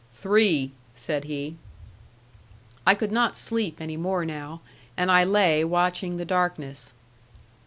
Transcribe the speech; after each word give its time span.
"Three," 0.11 0.71
said 0.95 1.25
he. 1.25 1.57
I 2.87 2.95
could 2.95 3.11
not 3.11 3.37
sleep 3.37 3.79
any 3.79 3.97
more 3.97 4.25
now, 4.25 4.61
and 4.97 5.11
I 5.11 5.23
lay 5.23 5.63
watching 5.63 6.17
the 6.17 6.25
darkness. 6.25 6.95